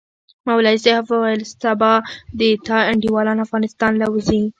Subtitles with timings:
[0.47, 1.93] مولوي صاحب وويل سبا
[2.39, 4.41] د تا انډيوالان افغانستان له زي؟